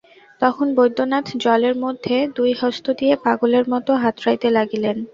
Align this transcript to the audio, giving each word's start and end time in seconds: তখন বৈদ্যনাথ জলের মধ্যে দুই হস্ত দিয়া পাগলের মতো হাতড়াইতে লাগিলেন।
তখন 0.41 0.67
বৈদ্যনাথ 0.75 1.27
জলের 1.43 1.75
মধ্যে 1.83 2.15
দুই 2.37 2.51
হস্ত 2.61 2.85
দিয়া 2.99 3.15
পাগলের 3.25 3.65
মতো 3.73 3.91
হাতড়াইতে 4.03 4.47
লাগিলেন। 4.57 4.97